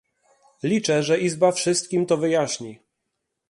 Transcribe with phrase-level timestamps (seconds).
[0.63, 2.79] Liczę, że Izba wszystkim to wyjaśni